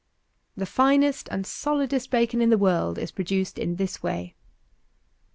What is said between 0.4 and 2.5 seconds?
The finest and solidest bacon in